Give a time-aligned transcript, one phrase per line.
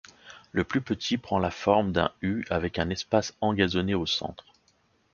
[0.51, 4.45] Le plus petit prend la forme d'un U avec un espace engazonné au centre.